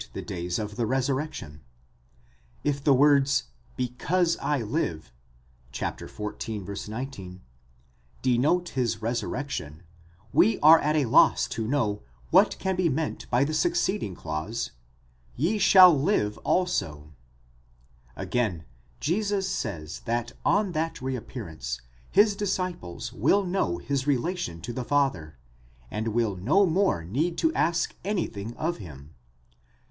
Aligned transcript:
the 0.13 0.21
days 0.23 0.57
of 0.57 0.77
the 0.77 0.87
resurrection, 0.87 1.61
If 2.63 2.83
the 2.83 2.91
words 2.91 3.43
decause 3.77 4.35
I 4.41 4.63
live, 4.63 5.13
ὅτι 5.73 5.95
ἐγὼ 6.09 6.55
ζῶ 6.65 6.75
(xiv. 6.75 6.89
19), 6.89 7.41
denote 8.23 8.69
his 8.69 9.03
resurrection, 9.03 9.83
we 10.33 10.59
are 10.61 10.79
at 10.79 10.95
a 10.95 11.05
loss 11.05 11.47
to 11.49 11.67
know 11.67 12.01
what 12.31 12.57
can 12.57 12.75
be 12.75 12.89
meant 12.89 13.29
by 13.29 13.43
the 13.43 13.53
succeeding 13.53 14.15
clause, 14.15 14.71
ye 15.35 15.59
shall 15.59 15.95
live 15.95 16.39
also, 16.39 17.11
καὶ 17.11 17.11
ὑμεῖς 17.11 17.89
ζήσεσθε. 18.17 18.23
Again, 18.23 18.65
Jesus 18.99 19.47
says 19.47 19.99
that 20.05 20.31
on 20.43 20.71
that 20.71 20.99
reappearance 20.99 21.79
his 22.09 22.35
disciples 22.35 23.13
will 23.13 23.43
know 23.45 23.77
his 23.77 24.07
relation 24.07 24.61
to 24.61 24.73
the 24.73 24.83
Father, 24.83 25.37
and 25.91 26.07
will 26.07 26.35
no 26.37 26.65
more 26.65 27.03
need 27.05 27.37
to 27.37 27.53
ask 27.53 27.95
anything 28.03 28.57
of 28.57 28.77
him 28.77 29.13
(xiv. 29.13 29.69